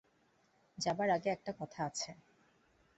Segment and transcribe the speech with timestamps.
[0.77, 2.11] যাবার আগে একটা কথা আছে।